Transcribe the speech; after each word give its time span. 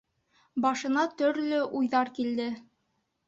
Башына 0.63 1.03
төрлө 1.19 1.59
уйҙар 1.81 2.11
килде. 2.21 2.49